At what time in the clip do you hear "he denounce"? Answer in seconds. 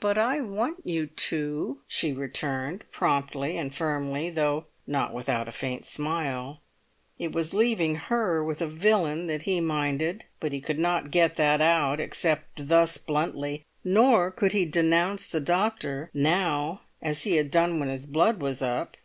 14.50-15.28